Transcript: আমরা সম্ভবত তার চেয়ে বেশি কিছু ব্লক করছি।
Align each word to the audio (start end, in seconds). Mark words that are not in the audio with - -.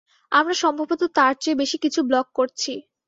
আমরা 0.31 0.55
সম্ভবত 0.63 1.01
তার 1.15 1.33
চেয়ে 1.41 1.59
বেশি 1.61 1.77
কিছু 1.83 1.99
ব্লক 2.09 2.27
করছি। 2.35 2.73